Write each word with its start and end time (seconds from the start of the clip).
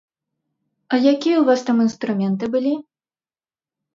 А 0.95 0.97
якія 1.13 1.35
ў 1.41 1.43
вас 1.49 1.61
там 1.67 1.77
інструменты 1.85 2.45
былі? 2.55 2.71